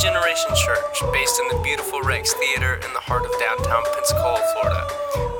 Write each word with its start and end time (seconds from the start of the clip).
Generation 0.00 0.48
Church, 0.56 1.02
based 1.12 1.38
in 1.38 1.48
the 1.48 1.62
beautiful 1.62 2.00
Rex 2.00 2.32
Theater 2.32 2.76
in 2.76 2.92
the 2.94 3.00
heart 3.00 3.26
of 3.26 3.32
downtown 3.38 3.82
Pensacola, 3.94 4.40
Florida. 4.54 4.88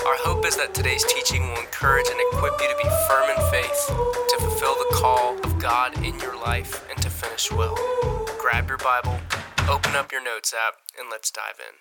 Our 0.05 0.19
hope 0.21 0.45
is 0.45 0.55
that 0.59 0.75
today's 0.75 1.03
teaching 1.05 1.49
will 1.49 1.61
encourage 1.61 2.05
and 2.11 2.21
equip 2.29 2.61
you 2.61 2.69
to 2.69 2.77
be 2.77 2.89
firm 3.09 3.31
in 3.31 3.51
faith, 3.51 3.87
to 3.89 4.37
fulfill 4.39 4.75
the 4.75 4.97
call 4.97 5.39
of 5.45 5.59
God 5.59 5.97
in 6.05 6.19
your 6.21 6.39
life, 6.39 6.87
and 6.91 7.01
to 7.01 7.09
finish 7.09 7.51
well. 7.51 7.75
Grab 8.39 8.69
your 8.69 8.77
Bible, 8.77 9.19
open 9.67 9.97
up 9.97 10.13
your 10.13 10.23
notes 10.23 10.53
app, 10.53 10.75
and 10.99 11.09
let's 11.11 11.31
dive 11.31 11.59
in. 11.59 11.77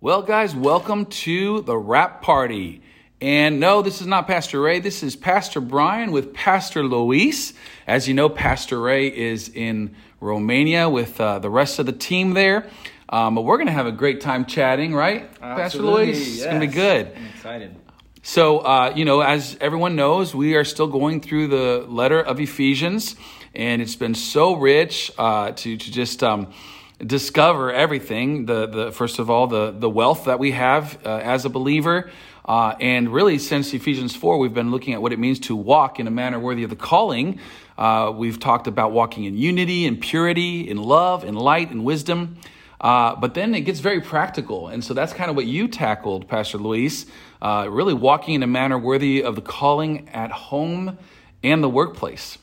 Well, 0.00 0.22
guys, 0.22 0.56
welcome 0.56 1.06
to 1.06 1.60
the 1.60 1.78
Wrap 1.78 2.20
Party. 2.20 2.82
And 3.20 3.60
no, 3.60 3.80
this 3.80 4.02
is 4.02 4.06
not 4.06 4.26
Pastor 4.26 4.60
Ray. 4.60 4.78
This 4.78 5.02
is 5.02 5.16
Pastor 5.16 5.62
Bryan 5.62 6.12
with 6.12 6.34
Pastor 6.34 6.82
Loïs. 6.82 7.54
As 7.86 8.06
you 8.06 8.12
know, 8.12 8.28
Pastor 8.28 8.78
Ray 8.78 9.08
is 9.08 9.48
in 9.48 9.96
Romania 10.20 10.90
with 10.90 11.18
uh, 11.18 11.38
the 11.38 11.48
rest 11.48 11.78
of 11.78 11.86
the 11.86 11.92
team 11.92 12.34
there. 12.34 12.68
Um, 13.08 13.34
but 13.34 13.42
we're 13.42 13.56
going 13.56 13.68
to 13.68 13.72
have 13.72 13.86
a 13.86 13.92
great 13.92 14.20
time 14.20 14.44
chatting, 14.44 14.94
right, 14.94 15.34
Pastor 15.40 15.78
Loïs? 15.78 16.10
It's 16.10 16.44
going 16.44 16.60
to 16.60 16.66
be 16.66 16.72
good. 16.72 17.10
I'm 17.16 17.26
excited. 17.28 17.76
So, 18.22 18.58
uh, 18.58 18.92
you 18.94 19.06
know, 19.06 19.22
as 19.22 19.56
everyone 19.62 19.96
knows, 19.96 20.34
we 20.34 20.54
are 20.56 20.64
still 20.64 20.88
going 20.88 21.22
through 21.22 21.46
the 21.46 21.86
letter 21.88 22.20
of 22.20 22.38
Ephesians, 22.38 23.16
and 23.54 23.80
it's 23.80 23.96
been 23.96 24.14
so 24.14 24.56
rich 24.56 25.10
uh, 25.16 25.52
to, 25.52 25.76
to 25.76 25.90
just. 25.90 26.22
Um, 26.22 26.52
discover 26.98 27.70
everything 27.70 28.46
the, 28.46 28.66
the 28.66 28.90
first 28.90 29.18
of 29.18 29.28
all 29.28 29.46
the, 29.46 29.70
the 29.70 29.90
wealth 29.90 30.24
that 30.24 30.38
we 30.38 30.52
have 30.52 30.98
uh, 31.04 31.16
as 31.18 31.44
a 31.44 31.50
believer 31.50 32.10
uh, 32.46 32.74
and 32.80 33.12
really 33.12 33.38
since 33.38 33.74
ephesians 33.74 34.14
4 34.14 34.38
we've 34.38 34.54
been 34.54 34.70
looking 34.70 34.94
at 34.94 35.02
what 35.02 35.12
it 35.12 35.18
means 35.18 35.38
to 35.40 35.54
walk 35.54 36.00
in 36.00 36.06
a 36.06 36.10
manner 36.10 36.38
worthy 36.38 36.62
of 36.62 36.70
the 36.70 36.76
calling 36.76 37.38
uh, 37.76 38.12
we've 38.14 38.40
talked 38.40 38.66
about 38.66 38.92
walking 38.92 39.24
in 39.24 39.36
unity 39.36 39.86
and 39.86 40.00
purity 40.00 40.68
in 40.68 40.78
love 40.78 41.24
in 41.24 41.34
light 41.34 41.70
and 41.70 41.84
wisdom 41.84 42.36
uh, 42.80 43.16
but 43.16 43.34
then 43.34 43.54
it 43.54 43.62
gets 43.62 43.80
very 43.80 44.00
practical 44.00 44.68
and 44.68 44.84
so 44.84 44.94
that's 44.94 45.12
kind 45.12 45.30
of 45.30 45.36
what 45.36 45.46
you 45.46 45.68
tackled 45.68 46.28
pastor 46.28 46.58
loïs 46.58 47.06
uh, 47.42 47.66
really 47.68 47.94
walking 47.94 48.34
in 48.34 48.42
a 48.42 48.46
manner 48.46 48.78
worthy 48.78 49.22
of 49.22 49.34
the 49.34 49.42
calling 49.42 50.08
at 50.10 50.30
home 50.30 50.98
and 51.42 51.62
the 51.62 51.68
workplace 51.68 52.38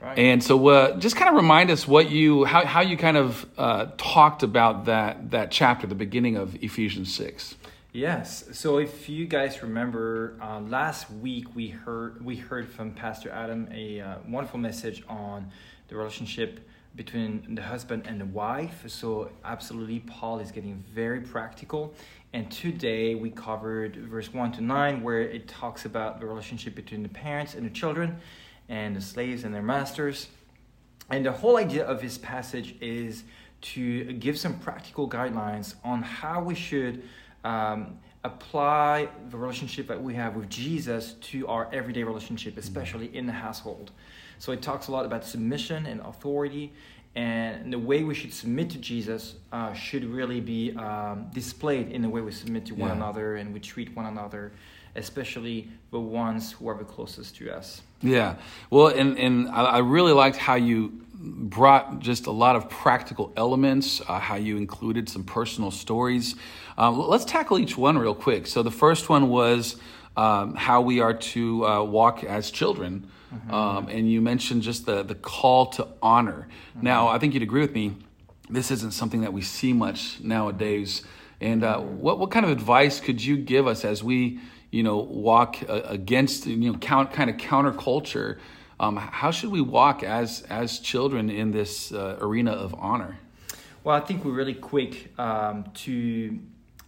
Right. 0.00 0.18
and 0.18 0.42
so, 0.42 0.66
uh, 0.68 0.98
just 0.98 1.16
kind 1.16 1.28
of 1.28 1.34
remind 1.36 1.70
us 1.70 1.86
what 1.86 2.10
you 2.10 2.46
how, 2.46 2.64
how 2.64 2.80
you 2.80 2.96
kind 2.96 3.18
of 3.18 3.44
uh, 3.58 3.88
talked 3.98 4.42
about 4.42 4.86
that 4.86 5.32
that 5.32 5.50
chapter, 5.50 5.86
the 5.86 5.94
beginning 5.94 6.36
of 6.36 6.56
Ephesians 6.64 7.12
six. 7.12 7.54
Yes. 7.92 8.44
So 8.52 8.78
if 8.78 9.08
you 9.08 9.26
guys 9.26 9.64
remember, 9.64 10.36
uh, 10.40 10.60
last 10.60 11.10
week 11.10 11.56
we 11.56 11.70
heard 11.70 12.24
we 12.24 12.36
heard 12.36 12.68
from 12.68 12.92
Pastor 12.92 13.30
Adam 13.30 13.68
a 13.74 14.00
uh, 14.00 14.14
wonderful 14.28 14.60
message 14.60 15.02
on 15.08 15.50
the 15.88 15.96
relationship 15.96 16.60
between 16.94 17.56
the 17.56 17.62
husband 17.62 18.04
and 18.06 18.20
the 18.20 18.26
wife. 18.26 18.84
So 18.86 19.32
absolutely, 19.44 19.98
Paul 20.06 20.38
is 20.38 20.52
getting 20.52 20.84
very 20.94 21.20
practical. 21.20 21.92
And 22.32 22.48
today 22.48 23.16
we 23.16 23.28
covered 23.30 23.96
verse 23.96 24.32
one 24.32 24.52
to 24.52 24.60
nine, 24.60 25.02
where 25.02 25.22
it 25.22 25.48
talks 25.48 25.84
about 25.84 26.20
the 26.20 26.26
relationship 26.26 26.76
between 26.76 27.02
the 27.02 27.08
parents 27.08 27.54
and 27.54 27.66
the 27.66 27.70
children, 27.70 28.18
and 28.68 28.94
the 28.94 29.00
slaves 29.00 29.42
and 29.42 29.52
their 29.52 29.62
masters. 29.62 30.28
And 31.08 31.26
the 31.26 31.32
whole 31.32 31.56
idea 31.56 31.84
of 31.84 32.00
this 32.00 32.18
passage 32.18 32.76
is 32.80 33.24
to 33.62 34.12
give 34.12 34.38
some 34.38 34.60
practical 34.60 35.08
guidelines 35.08 35.74
on 35.82 36.02
how 36.02 36.40
we 36.40 36.54
should 36.54 37.02
um, 37.44 37.98
apply 38.24 39.08
the 39.30 39.36
relationship 39.36 39.86
that 39.88 40.02
we 40.02 40.14
have 40.14 40.36
with 40.36 40.48
Jesus 40.50 41.14
to 41.14 41.46
our 41.48 41.68
everyday 41.72 42.02
relationship, 42.02 42.58
especially 42.58 43.14
in 43.16 43.26
the 43.26 43.32
household. 43.32 43.92
So 44.38 44.52
it 44.52 44.62
talks 44.62 44.88
a 44.88 44.92
lot 44.92 45.04
about 45.06 45.24
submission 45.24 45.86
and 45.86 46.00
authority, 46.00 46.72
and 47.14 47.72
the 47.72 47.78
way 47.78 48.04
we 48.04 48.14
should 48.14 48.32
submit 48.32 48.70
to 48.70 48.78
Jesus 48.78 49.36
uh, 49.52 49.72
should 49.72 50.04
really 50.04 50.40
be 50.40 50.74
um, 50.76 51.26
displayed 51.34 51.90
in 51.90 52.02
the 52.02 52.08
way 52.08 52.20
we 52.20 52.30
submit 52.32 52.66
to 52.66 52.74
one 52.74 52.90
Yeah. 52.90 52.96
another 52.96 53.36
and 53.36 53.52
we 53.52 53.60
treat 53.60 53.94
one 53.96 54.06
another, 54.06 54.52
especially 54.96 55.68
the 55.90 56.00
ones 56.00 56.52
who 56.52 56.68
are 56.68 56.76
the 56.76 56.84
closest 56.84 57.36
to 57.36 57.54
us. 57.54 57.82
Yeah, 58.02 58.36
well, 58.70 58.88
and 58.88 59.18
and 59.18 59.48
I, 59.50 59.78
really 59.78 60.12
liked 60.12 60.36
how 60.36 60.54
you 60.54 61.04
brought 61.14 62.00
just 62.00 62.26
a 62.26 62.30
lot 62.30 62.56
of 62.56 62.70
practical 62.70 63.32
elements, 63.36 64.00
uh, 64.08 64.18
how 64.18 64.36
you 64.36 64.56
included 64.56 65.08
some 65.08 65.22
personal 65.22 65.70
stories. 65.70 66.34
Um, 66.78 66.98
let's 66.98 67.26
tackle 67.26 67.58
each 67.58 67.76
one 67.76 67.98
real 67.98 68.14
quick. 68.14 68.46
So 68.46 68.62
the 68.62 68.70
first 68.70 69.10
one 69.10 69.28
was 69.28 69.76
um, 70.16 70.54
how 70.54 70.80
we 70.80 71.00
are 71.00 71.12
to 71.12 71.66
uh, 71.66 71.82
walk 71.84 72.24
as 72.24 72.50
children, 72.50 73.10
um, 73.50 73.88
and 73.88 74.10
you 74.10 74.22
mentioned 74.22 74.62
just 74.62 74.86
the 74.86 75.02
the 75.02 75.14
call 75.14 75.66
to 75.66 75.86
honor. 76.02 76.48
Now, 76.80 77.08
I 77.08 77.18
think 77.18 77.34
you'd 77.34 77.42
agree 77.42 77.60
with 77.60 77.74
me. 77.74 77.96
This 78.48 78.70
isn't 78.70 78.92
something 78.92 79.20
that 79.20 79.32
we 79.32 79.42
see 79.42 79.72
much 79.72 80.20
nowadays. 80.20 81.02
And 81.40 81.64
uh, 81.64 81.78
what 81.78 82.18
what 82.18 82.30
kind 82.30 82.44
of 82.44 82.52
advice 82.52 83.00
could 83.00 83.22
you 83.22 83.36
give 83.36 83.66
us 83.66 83.84
as 83.84 84.04
we, 84.04 84.40
you 84.70 84.82
know, 84.82 84.98
walk 84.98 85.58
uh, 85.68 85.82
against 85.84 86.46
you 86.46 86.72
know 86.72 86.78
count 86.78 87.12
kind 87.12 87.30
of 87.30 87.36
counterculture? 87.36 88.38
Um, 88.78 88.96
how 88.96 89.30
should 89.30 89.50
we 89.50 89.60
walk 89.60 90.02
as 90.02 90.42
as 90.48 90.78
children 90.78 91.30
in 91.30 91.50
this 91.50 91.92
uh, 91.92 92.18
arena 92.20 92.52
of 92.52 92.74
honor? 92.78 93.18
Well, 93.82 93.96
I 93.96 94.00
think 94.00 94.24
we're 94.24 94.32
really 94.32 94.54
quick 94.54 95.18
um, 95.18 95.64
to 95.74 96.38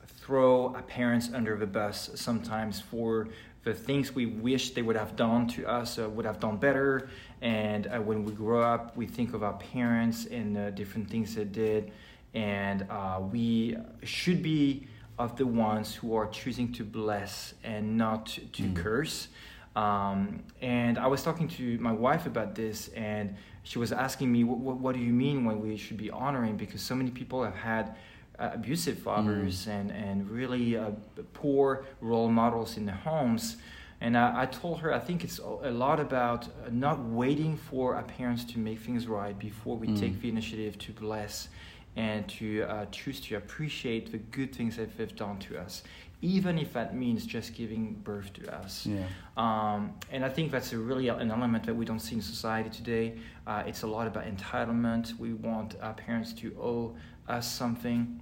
throw 0.07 0.75
our 0.75 0.83
parents 0.83 1.31
under 1.35 1.57
the 1.57 1.67
bus 1.67 2.11
sometimes 2.15 2.81
for 2.81 3.29
the 3.65 3.73
things 3.73 4.15
we 4.15 4.27
wish 4.27 4.71
they 4.71 4.83
would 4.83 4.97
have 4.97 5.17
done 5.17 5.47
to 5.47 5.67
us, 5.67 5.99
uh, 5.99 6.09
would 6.11 6.25
have 6.25 6.41
done 6.41 6.57
better. 6.57 7.09
And 7.41 7.87
uh, 7.87 8.01
when 8.01 8.25
we 8.25 8.33
grow 8.33 8.63
up, 8.63 8.97
we 8.97 9.07
think 9.07 9.35
of 9.35 9.43
our 9.43 9.55
parents 9.55 10.27
and 10.27 10.57
uh, 10.57 10.71
different 10.71 11.09
things 11.09 11.35
they 11.35 11.45
did. 11.45 11.93
And 12.35 12.87
uh, 12.91 13.21
we 13.21 13.77
should 14.03 14.43
be 14.43 14.89
of 15.19 15.37
the 15.37 15.47
ones 15.47 15.95
who 15.95 16.15
are 16.15 16.27
choosing 16.27 16.73
to 16.73 16.85
bless 16.85 17.55
and 17.63 17.97
not 17.97 18.39
to 18.53 18.73
curse. 18.73 19.29
Um, 19.77 20.43
and 20.61 20.99
I 20.99 21.07
was 21.07 21.23
talking 21.23 21.49
to 21.49 21.79
my 21.79 21.93
wife 21.93 22.27
about 22.27 22.55
this, 22.55 22.89
and 22.89 23.37
she 23.63 23.79
was 23.79 23.93
asking 23.93 24.31
me, 24.31 24.45
what, 24.45 24.59
what, 24.59 24.77
what 24.79 24.95
do 24.95 25.01
you 25.01 25.13
mean 25.13 25.45
when 25.45 25.61
we 25.61 25.77
should 25.77 25.97
be 25.97 26.11
honoring? 26.11 26.57
Because 26.57 26.83
so 26.83 26.95
many 26.95 27.11
people 27.11 27.43
have 27.45 27.55
had 27.55 27.95
uh, 28.39 28.51
abusive 28.55 28.99
fathers 28.99 29.67
and, 29.69 29.91
and 29.91 30.29
really 30.31 30.77
uh, 30.77 30.91
poor 31.33 31.85
role 32.01 32.29
models 32.29 32.77
in 32.77 32.87
their 32.87 32.97
homes. 32.97 33.57
And 34.01 34.19
I, 34.19 34.43
I 34.43 34.47
told 34.47 34.81
her, 34.81 34.93
I 34.93 34.99
think 34.99 35.23
it's 35.23 35.39
a 35.39 35.71
lot 35.71 36.01
about 36.01 36.47
uh, 36.47 36.71
not 36.71 36.99
waiting 37.05 37.57
for 37.57 37.95
our 37.95 38.03
parents 38.03 38.45
to 38.47 38.59
make 38.59 38.81
things 38.81 39.07
right 39.07 39.39
before 39.39 39.77
we 39.77 39.87
take 39.95 40.21
the 40.21 40.29
initiative 40.29 40.77
to 40.79 40.93
bless 40.93 41.49
and 41.97 42.27
to 42.29 42.63
uh, 42.63 42.87
choose 42.87 43.21
to 43.21 43.37
appreciate 43.37 44.13
the 44.13 44.19
good 44.19 44.55
things 44.55 44.77
that 44.77 44.97
they've 44.97 45.15
done 45.15 45.39
to 45.39 45.59
us, 45.59 45.83
even 46.23 46.59
if 46.59 46.73
that 46.73 46.97
means 46.97 47.27
just 47.27 47.55
giving 47.55 47.95
birth 47.95 48.33
to 48.35 48.55
us. 48.55 48.87
Yeah. 48.87 49.05
Um, 49.37 49.93
and 50.11 50.25
I 50.25 50.29
think 50.29 50.51
that's 50.51 50.73
a 50.73 50.79
really 50.79 51.09
an 51.09 51.31
element 51.31 51.65
that 51.67 51.75
we 51.75 51.85
don't 51.85 52.01
see 52.01 52.15
in 52.15 52.23
society 52.23 52.71
today. 52.71 53.19
Uh, 53.47 53.65
it's 53.67 53.83
a 53.83 53.87
lot 53.87 54.07
about 54.07 54.25
entitlement. 54.25 55.19
We 55.19 55.35
want 55.35 55.77
our 55.83 55.95
parents 55.95 56.33
to 56.35 56.57
owe 56.59 56.97
us 57.29 57.51
something. 57.51 58.21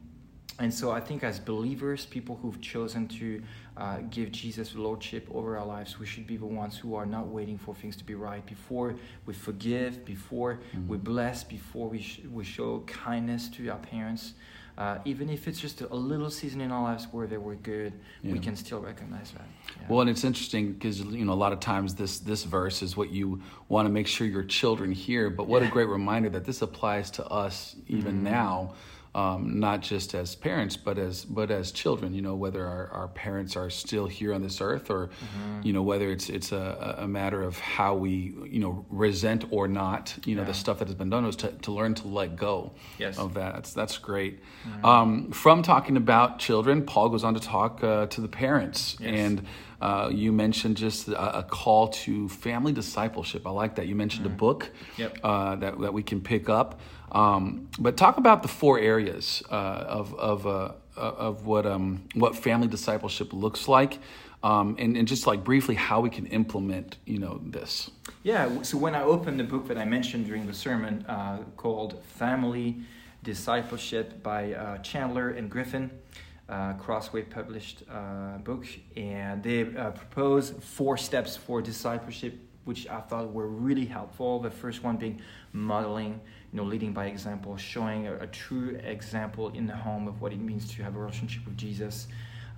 And 0.58 0.72
so 0.72 0.90
I 0.90 1.00
think 1.00 1.24
as 1.24 1.38
believers, 1.38 2.04
people 2.04 2.36
who've 2.36 2.60
chosen 2.60 3.08
to 3.08 3.42
uh, 3.78 3.98
give 4.10 4.30
Jesus 4.30 4.74
lordship 4.74 5.26
over 5.32 5.56
our 5.56 5.64
lives, 5.64 5.98
we 5.98 6.04
should 6.04 6.26
be 6.26 6.36
the 6.36 6.44
ones 6.44 6.76
who 6.76 6.94
are 6.94 7.06
not 7.06 7.28
waiting 7.28 7.56
for 7.56 7.74
things 7.74 7.96
to 7.96 8.04
be 8.04 8.14
right 8.14 8.44
before 8.44 8.94
we 9.24 9.32
forgive, 9.32 10.04
before 10.04 10.60
we 10.86 10.98
bless, 10.98 11.44
before 11.44 11.88
we, 11.88 12.02
sh- 12.02 12.20
we 12.30 12.44
show 12.44 12.80
kindness 12.86 13.48
to 13.50 13.68
our 13.70 13.78
parents. 13.78 14.34
Uh, 14.78 14.98
even 15.04 15.28
if 15.28 15.46
it's 15.46 15.60
just 15.60 15.82
a 15.82 15.94
little 15.94 16.30
season 16.30 16.60
in 16.62 16.70
our 16.72 16.82
lives 16.82 17.06
where 17.10 17.26
they 17.26 17.36
were 17.36 17.54
good, 17.56 17.92
we 18.22 18.38
can 18.38 18.56
still 18.56 18.80
recognize 18.80 19.30
that. 19.32 19.44
Yeah. 19.78 19.86
Well, 19.90 20.00
and 20.00 20.08
it's 20.08 20.24
interesting 20.24 20.72
because 20.72 21.00
you 21.00 21.24
know 21.24 21.34
a 21.34 21.34
lot 21.34 21.52
of 21.52 21.60
times 21.60 21.94
this 21.94 22.18
this 22.20 22.44
verse 22.44 22.80
is 22.80 22.96
what 22.96 23.10
you 23.10 23.42
want 23.68 23.86
to 23.86 23.92
make 23.92 24.06
sure 24.06 24.26
your 24.26 24.44
children 24.44 24.90
hear. 24.92 25.28
But 25.28 25.48
what 25.48 25.62
a 25.62 25.68
great 25.68 25.88
reminder 25.88 26.30
that 26.30 26.46
this 26.46 26.62
applies 26.62 27.10
to 27.12 27.26
us 27.26 27.76
even 27.88 28.22
now, 28.22 28.72
um, 29.14 29.58
not 29.58 29.80
just 29.80 30.14
as 30.14 30.36
parents, 30.36 30.76
but 30.76 30.96
as 30.98 31.24
but 31.24 31.50
as 31.50 31.72
children. 31.72 32.14
You 32.14 32.22
know, 32.22 32.36
whether 32.36 32.64
our, 32.64 32.88
our 32.92 33.08
parents 33.08 33.56
are 33.56 33.68
still 33.70 34.06
here 34.06 34.32
on 34.32 34.42
this 34.42 34.60
earth, 34.60 34.88
or 34.90 35.10
you 35.62 35.72
know 35.72 35.82
whether 35.82 36.10
it's 36.10 36.28
it's 36.28 36.52
a, 36.52 36.96
a 36.98 37.08
matter 37.08 37.42
of 37.42 37.58
how 37.58 37.94
we 37.96 38.34
you 38.48 38.60
know 38.60 38.86
resent 38.88 39.44
or 39.50 39.66
not. 39.66 40.14
You 40.24 40.36
know 40.36 40.44
the 40.44 40.54
stuff 40.54 40.78
that 40.78 40.88
has 40.88 40.94
been 40.94 41.10
done 41.10 41.24
is 41.24 41.36
to, 41.36 41.48
to 41.50 41.72
learn 41.72 41.94
to 41.96 42.08
let 42.08 42.36
go 42.36 42.72
Yes. 42.98 43.18
of 43.18 43.34
that. 43.34 43.54
That's 43.54 43.72
that's 43.72 43.98
great. 43.98 44.40
Um, 44.84 45.32
from 45.32 45.62
talking 45.62 45.96
about 45.96 46.38
children, 46.38 46.84
Paul 46.84 47.08
goes 47.08 47.24
on 47.24 47.34
to 47.34 47.40
talk 47.40 47.82
uh, 47.82 48.06
to 48.06 48.20
the 48.20 48.28
parents 48.28 48.96
Yes. 49.00 49.10
and. 49.18 49.46
Uh, 49.82 50.10
you 50.12 50.30
mentioned 50.30 50.76
just 50.76 51.08
a, 51.08 51.38
a 51.38 51.42
call 51.42 51.88
to 51.88 52.28
family 52.28 52.70
discipleship. 52.70 53.46
I 53.46 53.50
like 53.50 53.76
that. 53.76 53.86
You 53.86 53.94
mentioned 53.94 54.26
a 54.26 54.28
book 54.28 54.68
Yep. 54.98 55.18
uh, 55.24 55.56
that, 55.56 55.80
that 55.80 55.94
we 55.94 56.02
can 56.02 56.20
pick 56.20 56.50
up. 56.50 56.80
Um, 57.12 57.68
but 57.78 57.96
talk 57.96 58.18
about 58.18 58.42
the 58.42 58.48
four 58.48 58.78
areas 58.78 59.42
uh, 59.50 59.54
of, 59.54 60.14
of, 60.14 60.46
uh, 60.46 60.72
of 60.96 61.46
what, 61.46 61.66
um, 61.66 62.08
what 62.14 62.36
family 62.36 62.68
discipleship 62.68 63.32
looks 63.32 63.68
like. 63.68 63.98
Um, 64.42 64.76
and, 64.78 64.96
and 64.96 65.06
just 65.06 65.26
like 65.26 65.44
briefly 65.44 65.74
how 65.74 66.00
we 66.00 66.08
can 66.08 66.24
implement, 66.26 66.96
you 67.04 67.18
know, 67.18 67.42
this. 67.44 67.90
Yeah, 68.22 68.62
so 68.62 68.78
when 68.78 68.94
I 68.94 69.02
opened 69.02 69.38
the 69.38 69.44
book 69.44 69.68
that 69.68 69.76
I 69.76 69.84
mentioned 69.84 70.24
during 70.26 70.46
the 70.46 70.54
sermon 70.54 71.04
uh, 71.06 71.38
called 71.56 72.02
Family 72.04 72.76
Discipleship 73.22 74.22
by 74.22 74.54
uh, 74.54 74.78
Chandler 74.78 75.30
and 75.30 75.50
Griffin. 75.50 75.90
Uh, 76.48 76.72
Crossway 76.72 77.22
published 77.22 77.84
uh, 77.88 78.38
book, 78.38 78.66
and 78.96 79.40
they 79.40 79.62
propose 79.62 80.50
four 80.50 80.96
steps 80.96 81.36
for 81.36 81.62
discipleship, 81.62 82.40
which 82.64 82.88
I 82.88 83.00
thought 83.02 83.32
were 83.32 83.46
really 83.46 83.84
helpful. 83.84 84.40
The 84.40 84.50
first 84.50 84.82
one 84.82 84.96
being 84.96 85.20
modeling, 85.52 86.20
you 86.52 86.56
know, 86.56 86.64
leading 86.64 86.92
by 86.92 87.06
example, 87.06 87.56
showing 87.56 88.06
a, 88.06 88.16
a 88.16 88.26
true 88.26 88.78
example 88.82 89.50
in 89.50 89.66
the 89.66 89.76
home 89.76 90.08
of 90.08 90.20
what 90.20 90.32
it 90.32 90.40
means 90.40 90.68
to 90.74 90.82
have 90.82 90.96
a 90.96 90.98
relationship 90.98 91.44
with 91.44 91.56
Jesus. 91.56 92.08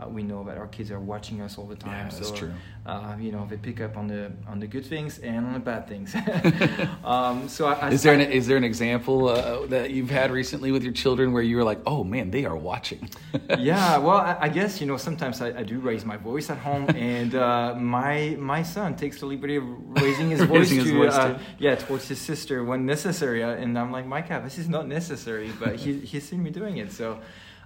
Uh, 0.03 0.09
we 0.09 0.23
know 0.23 0.43
that 0.45 0.57
our 0.57 0.67
kids 0.69 0.91
are 0.91 1.01
watching 1.01 1.41
us 1.41 1.59
all 1.59 1.67
the 1.67 1.77
time. 1.77 2.07
Yeah, 2.07 2.15
that's 2.15 2.29
so, 2.29 2.35
true. 2.35 2.53
Uh, 2.87 3.17
you 3.21 3.31
know, 3.31 3.47
they 3.49 3.57
pick 3.57 3.81
up 3.81 3.97
on 3.97 4.09
the 4.09 4.33
on 4.49 4.59
the 4.59 4.67
good 4.67 4.85
things 4.85 5.19
and 5.19 5.47
on 5.47 5.53
the 5.53 5.61
bad 5.61 5.87
things. 5.87 6.15
um, 7.05 7.49
so, 7.49 7.67
I, 7.67 7.75
I, 7.75 7.91
Is 7.91 8.03
there 8.03 8.15
an 8.15 8.21
is 8.21 8.47
there 8.47 8.57
an 8.57 8.65
example 8.65 9.29
uh, 9.29 9.67
that 9.67 9.91
you've 9.91 10.11
had 10.11 10.31
recently 10.31 10.73
with 10.73 10.83
your 10.83 10.93
children 10.93 11.33
where 11.33 11.43
you 11.43 11.57
were 11.57 11.65
like, 11.65 11.81
oh 11.87 12.05
man, 12.05 12.31
they 12.31 12.45
are 12.45 12.57
watching? 12.57 13.09
yeah, 13.59 13.99
well, 13.99 14.17
I, 14.17 14.37
I 14.41 14.49
guess 14.49 14.81
you 14.81 14.87
know 14.87 14.97
sometimes 14.97 15.41
I, 15.41 15.63
do 15.63 15.79
raise 15.79 16.05
my 16.05 16.17
voice 16.17 16.51
at 16.51 16.59
home, 16.59 16.89
and 16.97 17.35
uh, 17.35 17.75
my 17.77 18.37
my 18.39 18.63
son 18.63 18.97
takes 18.97 19.21
the 19.21 19.27
liberty 19.27 19.57
of 19.57 19.65
raising 20.03 20.31
his 20.31 20.43
voice 20.43 20.71
Raising 20.71 20.79
his 20.79 20.91
to 20.91 20.97
voice 20.97 21.15
uh, 21.15 21.35
too. 21.35 21.45
yeah 21.59 21.75
towards 21.77 22.09
his 22.09 22.21
sister 22.21 22.65
when 22.65 22.85
necessary, 22.85 23.43
and 23.43 23.79
I'm 23.79 23.93
like, 23.93 24.07
Micah, 24.07 24.41
this 24.43 24.59
is 24.59 24.69
not 24.69 24.89
necessary, 24.89 25.53
but 25.61 25.77
he 25.77 26.01
he's 26.01 26.29
seen 26.29 26.43
me 26.43 26.51
doing 26.51 26.79
it, 26.79 26.93
so. 26.93 27.21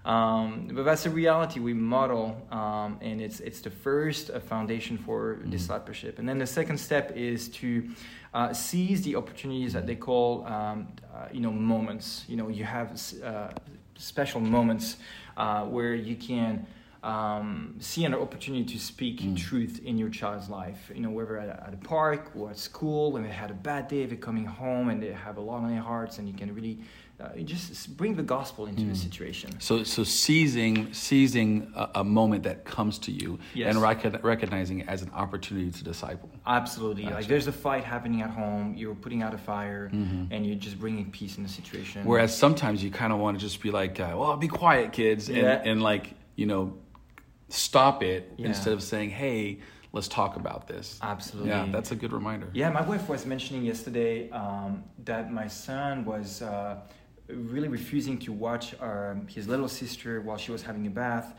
Um, 0.07 0.71
but 0.73 0.85
that's 0.85 1.05
a 1.05 1.11
reality 1.11 1.59
we 1.59 1.75
model, 1.75 2.41
um, 2.53 2.97
and 3.01 3.21
it's 3.21 3.41
it's 3.41 3.61
the 3.61 3.71
first 3.71 4.31
uh, 4.31 4.39
foundation 4.39 4.97
for 4.97 5.35
discipleship. 5.49 6.21
And 6.21 6.29
then 6.29 6.39
the 6.39 6.47
second 6.47 6.79
step 6.79 7.17
is 7.17 7.49
to 7.61 7.91
uh, 8.33 8.53
seize 8.53 9.03
the 9.03 9.17
opportunities 9.17 9.73
that 9.73 9.85
they 9.85 9.97
call, 9.97 10.47
um, 10.47 10.87
uh, 11.13 11.27
you 11.33 11.41
know, 11.41 11.51
moments. 11.51 12.25
You 12.29 12.37
know, 12.37 12.49
you 12.49 12.63
have 12.63 13.03
uh, 13.25 13.49
special 13.97 14.41
moments 14.41 14.97
uh, 15.37 15.65
where 15.65 15.97
you 15.97 16.15
can 16.15 16.69
um, 17.03 17.75
see 17.81 18.05
an 18.05 18.15
opportunity 18.15 18.65
to 18.65 18.79
speak 18.79 19.37
truth 19.37 19.81
in 19.85 19.99
your 19.99 20.09
child's 20.09 20.49
life. 20.49 20.89
You 20.95 21.01
know, 21.01 21.11
whether 21.11 21.37
at, 21.37 21.49
at 21.49 21.75
a 21.75 21.85
park 21.85 22.31
or 22.37 22.51
at 22.51 22.59
school, 22.59 23.11
when 23.11 23.25
they 23.25 23.31
had 23.31 23.51
a 23.51 23.55
bad 23.55 23.89
day, 23.89 24.07
they're 24.07 24.17
coming 24.17 24.45
home 24.45 24.89
and 24.89 25.03
they 25.03 25.11
have 25.11 25.37
a 25.37 25.41
lot 25.41 25.63
on 25.63 25.71
their 25.71 25.83
hearts, 25.83 26.19
and 26.19 26.29
you 26.29 26.35
can 26.35 26.55
really 26.55 26.79
uh, 27.19 27.29
just 27.45 27.97
bring 27.97 28.15
the 28.15 28.23
gospel 28.23 28.67
into 28.67 28.85
the 28.85 28.95
situation. 28.95 29.59
So, 29.59 29.85
so 29.85 30.05
seizing 30.05 30.93
seizing 30.93 31.73
a, 31.75 31.89
a 31.97 32.05
moment 32.05 32.43
that 32.43 32.65
comes 32.67 32.99
to 33.01 33.11
you 33.13 33.39
Yes. 33.55 33.71
and 33.75 33.83
rec- 33.83 34.23
recognizing 34.23 34.81
it 34.81 34.89
as 34.89 35.01
an 35.03 35.11
opportunity 35.15 35.71
to 35.71 35.83
disciple. 35.85 36.29
Absolutely. 36.47 37.05
Like 37.05 37.27
there's 37.27 37.47
a 37.47 37.53
fight 37.53 37.85
happening 37.85 38.21
at 38.21 38.31
home, 38.31 38.75
you're 38.77 38.95
putting 38.95 39.23
out 39.23 39.33
a 39.33 39.39
fire, 39.39 39.87
and 39.93 40.47
you're 40.47 40.57
just 40.57 40.79
bringing 40.79 41.11
peace 41.11 41.37
in 41.39 41.43
the 41.43 41.49
situation. 41.49 42.05
Whereas 42.05 42.37
sometimes 42.37 42.85
you 42.85 42.91
kind 42.91 43.13
of 43.13 43.19
want 43.19 43.39
to 43.39 43.45
just 43.45 43.63
be 43.63 43.71
like, 43.71 43.99
uh, 43.99 44.15
"Well, 44.17 44.37
be 44.37 44.49
quiet, 44.49 44.93
kids," 44.93 45.29
and, 45.29 45.39
Yeah. 45.39 45.63
and 45.65 45.83
like 45.83 46.15
you 46.35 46.45
know, 46.47 46.75
stop 47.49 48.03
it 48.03 48.33
Yeah. 48.37 48.49
instead 48.49 48.73
of 48.75 48.83
saying, 48.83 49.11
"Hey, 49.11 49.61
let's 49.93 50.09
talk 50.09 50.37
about 50.37 50.69
this." 50.69 50.99
Absolutely. 51.03 51.51
Yeah, 51.51 51.67
that's 51.71 51.93
a 51.93 51.97
good 51.97 52.13
reminder. 52.13 52.49
Yeah, 52.53 52.71
my 52.71 52.83
wife 52.83 53.09
was 53.09 53.25
mentioning 53.25 53.65
yesterday 53.65 54.29
um, 54.31 54.85
that 55.05 55.33
my 55.33 55.47
son 55.49 56.05
was 56.05 56.43
uh, 56.43 56.77
really 57.29 57.69
refusing 57.69 58.19
to 58.21 58.33
watch 58.33 58.75
um, 58.81 59.27
his 59.27 59.49
little 59.49 59.69
sister 59.69 60.21
while 60.21 60.37
she 60.37 60.53
was 60.53 60.63
having 60.63 60.87
a 60.87 60.91
bath, 60.91 61.35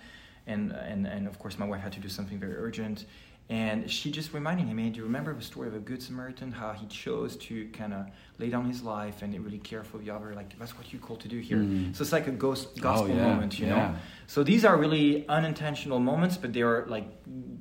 and, 0.45 0.72
and 0.72 1.06
and 1.06 1.28
of 1.28 1.39
course 1.39 1.57
my 1.57 1.66
wife 1.66 1.81
had 1.81 1.94
to 1.94 2.00
do 2.00 2.10
something 2.10 2.39
very 2.39 2.56
urgent, 2.56 3.06
and 3.50 3.90
she 3.90 4.12
just 4.12 4.34
reminded 4.34 4.68
him, 4.68 4.78
"Hey, 4.78 4.90
do 4.90 4.98
you 4.98 5.04
remember 5.04 5.34
the 5.34 5.42
story 5.42 5.68
of 5.70 5.76
a 5.76 5.80
good 5.80 6.02
Samaritan? 6.04 6.52
How 6.52 6.74
he 6.74 6.86
chose 6.88 7.38
to 7.38 7.68
kind 7.70 7.94
of 7.94 8.08
lay 8.40 8.50
down 8.50 8.66
his 8.66 8.84
life 8.84 9.22
and 9.22 9.34
really 9.44 9.58
care 9.60 9.84
for 9.86 9.98
the 10.00 10.10
other? 10.10 10.34
Like 10.36 10.58
that's 10.60 10.78
what 10.78 10.92
you're 10.92 11.02
called 11.02 11.22
to 11.22 11.28
do 11.30 11.40
here. 11.40 11.58
Mm. 11.60 11.96
So 11.96 12.02
it's 12.02 12.12
like 12.12 12.28
a 12.28 12.32
ghost, 12.32 12.80
gospel 12.82 13.12
Oh, 13.12 13.16
yeah, 13.16 13.28
moment, 13.28 13.58
you 13.60 13.68
yeah. 13.68 13.76
know. 13.76 13.96
So 14.28 14.44
these 14.44 14.66
are 14.66 14.76
really 14.78 15.26
unintentional 15.30 16.00
moments, 16.00 16.36
but 16.36 16.52
they 16.52 16.62
are 16.62 16.86
like 16.88 17.08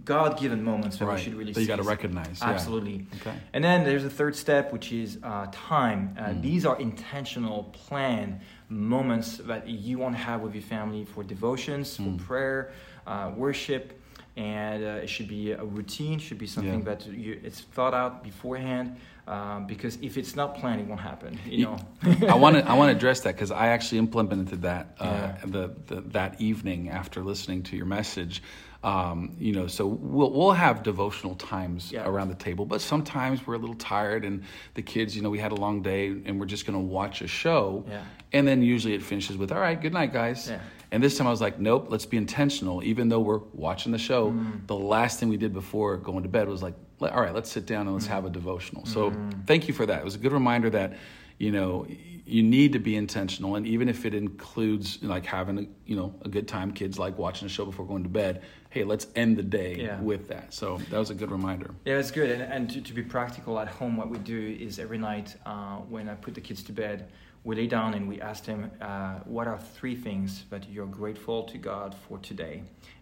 God-given 0.05 0.62
moments 0.62 0.99
that 0.99 1.06
right. 1.06 1.17
we 1.19 1.23
should 1.23 1.35
really. 1.35 1.53
that 1.53 1.61
you 1.61 1.67
got 1.69 1.77
to 1.77 1.83
recognize. 1.85 2.38
yeah. 2.41 2.50
Absolutely. 2.50 3.06
Okay. 3.21 3.35
And 3.53 3.62
then 3.62 3.85
there's 3.85 4.05
a 4.05 4.11
third 4.11 4.35
step, 4.37 4.73
which 4.73 4.93
is 4.93 5.19
uh, 5.23 5.47
time. 5.53 6.17
Uh, 6.19 6.27
Mm. 6.27 6.43
These 6.43 6.67
are 6.67 6.79
intentional, 6.81 7.65
planned 7.73 8.41
moments 8.69 9.37
that 9.38 9.69
you 9.69 9.99
want 9.99 10.17
to 10.17 10.21
have 10.21 10.41
with 10.41 10.55
your 10.55 10.62
family 10.62 11.05
for 11.05 11.23
devotions, 11.23 11.97
for 11.97 12.03
Mm. 12.03 12.19
prayer, 12.19 12.73
uh, 13.06 13.31
worship, 13.37 14.00
and 14.37 14.85
uh, 14.85 15.03
it 15.03 15.09
should 15.09 15.29
be 15.29 15.53
a 15.53 15.65
routine. 15.65 16.19
Should 16.19 16.38
be 16.38 16.47
something 16.47 16.81
Yeah. 16.81 16.94
that 16.94 17.06
you, 17.06 17.41
it's 17.43 17.61
thought 17.61 17.94
out 17.94 18.23
beforehand. 18.23 18.97
Um, 19.29 19.67
because 19.67 19.99
if 20.03 20.17
it's 20.17 20.37
not 20.37 20.55
planned, 20.56 20.81
it 20.81 20.87
won't 20.87 21.00
happen. 21.00 21.38
You 21.47 21.65
know. 21.65 21.77
I 22.29 22.37
want 22.37 22.56
to 22.56 22.69
I 22.69 22.75
want 22.75 22.91
to 22.93 22.97
address 22.97 23.21
that 23.21 23.35
because 23.35 23.50
I 23.50 23.69
actually 23.69 23.99
implemented 23.99 24.62
that 24.62 24.94
uh, 25.00 25.05
Yeah. 25.05 25.37
the, 25.44 25.75
the 25.87 26.00
that 26.12 26.41
evening 26.41 26.91
after 26.91 27.25
listening 27.25 27.62
to 27.65 27.77
your 27.77 27.87
message. 27.87 28.43
Um, 28.91 29.35
you 29.41 29.53
know, 29.53 29.67
so 29.67 29.85
we'll 29.85 30.31
we'll 30.31 30.53
have 30.53 30.85
devotional 30.85 31.35
times 31.35 31.91
Yeah. 31.91 32.06
around 32.09 32.29
the 32.29 32.37
table, 32.37 32.65
but 32.65 32.81
sometimes 32.81 33.44
we're 33.44 33.55
a 33.55 33.59
little 33.59 33.75
tired, 33.75 34.25
and 34.25 34.44
the 34.75 34.83
kids, 34.83 35.17
you 35.17 35.23
know, 35.23 35.31
we 35.31 35.41
had 35.41 35.50
a 35.50 35.56
long 35.56 35.83
day, 35.83 36.06
and 36.25 36.38
we're 36.38 36.47
just 36.47 36.67
going 36.67 36.79
to 36.79 36.85
watch 36.85 37.21
a 37.21 37.27
show, 37.27 37.85
Yeah. 37.88 38.03
and 38.33 38.47
then 38.47 38.62
usually 38.62 38.94
it 38.94 39.03
finishes 39.03 39.37
with, 39.37 39.50
"All 39.50 39.59
right, 39.59 39.81
good 39.81 39.93
night, 39.93 40.12
guys." 40.12 40.49
Yeah. 40.49 40.61
And 40.93 41.03
this 41.03 41.19
time 41.19 41.27
I 41.27 41.31
was 41.31 41.41
like, 41.41 41.59
nope, 41.59 41.88
let's 41.91 42.06
be 42.06 42.17
intentional. 42.17 42.81
Even 42.85 43.09
though 43.09 43.19
we're 43.19 43.41
watching 43.53 43.91
the 43.91 43.99
show, 43.99 44.31
Mm. 44.31 44.69
the 44.69 44.77
last 44.79 45.19
thing 45.19 45.29
we 45.29 45.37
did 45.37 45.53
before 45.53 45.97
going 45.97 46.23
to 46.23 46.29
bed 46.29 46.49
was 46.49 46.62
like, 46.62 46.75
all 47.03 47.21
right, 47.21 47.35
let's 47.35 47.50
sit 47.50 47.67
down 47.67 47.87
and 47.88 47.93
let's 47.97 48.06
have 48.06 48.25
a 48.25 48.31
devotional. 48.31 48.87
So 48.87 49.11
Mm. 49.11 49.47
thank 49.49 49.67
you 49.67 49.75
for 49.75 49.85
that. 49.85 49.99
It 49.99 50.05
was 50.05 50.15
a 50.15 50.19
good 50.19 50.33
reminder 50.33 50.71
that, 50.71 50.93
you 51.38 51.50
know, 51.50 51.87
you 52.25 52.43
need 52.44 52.73
to 52.73 52.79
be 52.79 52.94
intentional. 52.94 53.56
And 53.56 53.67
even 53.67 53.88
if 53.88 54.06
it 54.06 54.15
includes 54.15 54.99
like 55.03 55.27
having, 55.27 55.59
a, 55.59 55.67
you 55.87 55.97
know, 55.97 56.15
a 56.25 56.29
good 56.29 56.47
time, 56.47 56.71
kids 56.73 56.99
like 57.00 57.19
watching 57.19 57.47
a 57.47 57.49
show 57.49 57.65
before 57.65 57.85
going 57.85 58.05
to 58.05 58.09
bed, 58.09 58.43
hey, 58.76 58.84
let's 58.84 59.06
end 59.17 59.38
the 59.38 59.43
day 59.43 59.75
Yeah. 59.76 59.99
with 60.02 60.28
that. 60.28 60.52
So 60.52 60.67
that 60.90 60.99
was 60.99 61.08
a 61.08 61.14
good 61.14 61.31
reminder. 61.31 61.70
Yeah, 61.87 61.96
it's 62.02 62.11
good. 62.11 62.31
And, 62.31 62.43
and 62.43 62.62
to, 62.73 62.81
to 62.82 62.93
be 62.93 63.02
practical 63.02 63.58
at 63.58 63.69
home, 63.69 63.96
what 63.96 64.11
we 64.11 64.19
do 64.19 64.40
is 64.61 64.78
every 64.78 64.99
night 64.99 65.34
uh, 65.46 65.76
when 65.94 66.11
I 66.11 66.14
put 66.14 66.34
the 66.34 66.43
kids 66.43 66.62
to 66.64 66.73
bed, 66.73 67.08
we 67.44 67.55
lay 67.55 67.69
down 67.69 67.94
and 67.94 68.08
we 68.08 68.20
ask 68.20 68.44
them, 68.44 68.61
uh, 68.82 69.20
what 69.37 69.46
are 69.46 69.56
three 69.78 69.94
things 69.94 70.44
that 70.50 70.62
you're 70.69 70.93
grateful 71.02 71.44
to 71.52 71.56
God 71.58 71.94
for 72.08 72.19
today? 72.19 72.56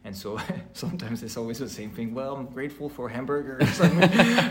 And 0.07 0.15
so 0.15 0.29
sometimes 0.75 1.23
it's 1.23 1.39
always 1.41 1.59
the 1.67 1.69
same 1.81 1.91
thing. 1.97 2.09
Well, 2.19 2.33
I'm 2.37 2.49
grateful 2.59 2.91
for 2.97 3.09
hamburgers. 3.17 3.81
I'm, 3.87 3.97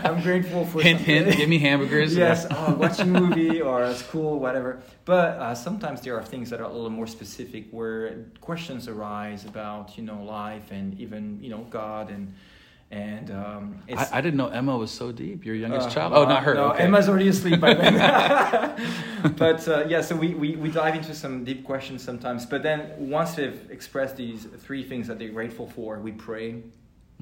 I'm 0.08 0.20
grateful 0.28 0.66
for 0.66 0.82
Hint, 0.82 0.98
something." 0.98 1.24
hint, 1.26 1.36
give 1.36 1.48
me 1.48 1.60
hamburgers. 1.70 2.10
yes, 2.26 2.44
oh, 2.50 2.74
watching 2.74 3.14
a 3.14 3.20
movie 3.20 3.60
or 3.70 3.94
school, 3.94 4.32
whatever. 4.46 4.70
But 5.04 5.30
uh, 5.44 5.54
sometimes 5.66 6.00
there 6.04 6.16
are 6.18 6.24
things 6.32 6.50
that 6.50 6.58
are 6.60 6.68
a 6.72 6.74
little 6.78 6.96
more 7.00 7.06
specific 7.18 7.62
where 7.70 8.00
questions 8.40 8.88
arise 8.88 9.44
about, 9.52 9.96
you 9.96 10.02
know, 10.08 10.20
life 10.24 10.66
and 10.72 10.98
even, 11.04 11.13
you 11.16 11.50
know, 11.50 11.66
God 11.70 12.10
and 12.10 12.34
and 12.90 13.30
um, 13.30 13.82
it's, 13.88 14.12
I, 14.12 14.18
I 14.18 14.20
didn't 14.20 14.36
know 14.36 14.48
Emma 14.48 14.76
was 14.76 14.90
so 14.90 15.10
deep. 15.10 15.44
Your 15.44 15.56
youngest 15.56 15.88
uh, 15.88 15.90
child? 15.90 16.12
oh, 16.14 16.24
not 16.26 16.44
her. 16.44 16.54
No, 16.54 16.72
okay. 16.72 16.84
Emma's 16.84 17.08
already 17.08 17.28
asleep 17.28 17.60
by 17.60 17.74
then. 17.74 17.94
but 19.36 19.66
uh, 19.66 19.84
yeah, 19.88 20.00
so 20.00 20.14
we, 20.14 20.34
we, 20.34 20.54
we 20.54 20.70
dive 20.70 20.94
into 20.94 21.14
some 21.14 21.44
deep 21.44 21.64
questions 21.64 22.02
sometimes. 22.02 22.46
But 22.46 22.62
then 22.62 22.92
once 22.98 23.34
they've 23.34 23.68
expressed 23.70 24.16
these 24.16 24.44
three 24.58 24.84
things 24.84 25.08
that 25.08 25.18
they're 25.18 25.30
grateful 25.30 25.66
for, 25.66 25.98
we 25.98 26.12
pray 26.12 26.62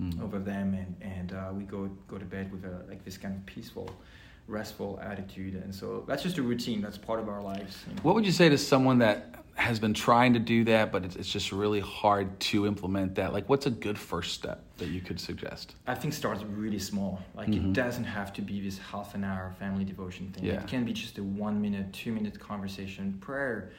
Mm. 0.01 0.23
over 0.23 0.39
them 0.39 0.73
and, 0.73 0.97
and 1.03 1.33
uh, 1.35 1.51
we 1.53 1.65
go 1.65 1.87
go 2.09 2.17
to 2.17 2.25
bed 2.25 2.51
with 2.51 2.65
a, 2.65 2.83
like 2.89 3.05
this 3.05 3.19
kind 3.19 3.35
of 3.35 3.45
peaceful, 3.45 3.91
restful 4.47 4.99
attitude. 5.03 5.55
And 5.55 5.75
so 5.75 6.05
that's 6.07 6.23
just 6.23 6.39
a 6.39 6.43
routine. 6.43 6.81
That's 6.81 6.99
part 6.99 7.21
of 7.21 7.29
our 7.29 7.43
lives. 7.43 7.79
you 7.89 7.95
know. 7.95 8.01
What 8.03 8.15
would 8.15 8.27
you 8.27 8.33
say 8.33 8.49
to 8.49 8.59
someone 8.59 8.99
that 8.99 9.35
has 9.55 9.79
been 9.79 9.93
trying 9.95 10.33
to 10.33 10.39
do 10.39 10.65
that, 10.65 10.91
but 10.91 11.05
it's, 11.05 11.15
it's 11.17 11.29
just 11.31 11.53
really 11.53 11.81
hard 11.81 12.39
to 12.41 12.67
implement 12.67 13.15
that? 13.17 13.33
Like, 13.33 13.49
what's 13.49 13.67
a 13.67 13.71
good 13.71 13.99
first 13.99 14.33
step 14.35 14.65
that 14.79 14.89
you 14.89 15.01
could 15.01 15.21
suggest? 15.21 15.75
I 15.87 15.95
think 15.95 16.15
starts 16.15 16.43
really 16.43 16.79
small. 16.79 17.21
Like 17.35 17.49
Mhm. 17.49 17.69
it 17.71 17.73
doesn't 17.75 18.05
have 18.05 18.33
to 18.35 18.43
be 18.43 18.61
this 18.61 18.79
half 18.79 19.15
an 19.15 19.25
hour 19.25 19.53
family 19.59 19.85
devotion 19.85 20.33
thing. 20.33 20.45
Yeah. 20.45 20.55
It 20.55 20.67
can 20.67 20.85
be 20.85 20.93
just 20.93 21.19
a 21.19 21.23
one 21.23 21.61
minute, 21.61 21.93
two 21.93 22.13
minute 22.13 22.39
conversation 22.41 23.19
prayer. 23.21 23.71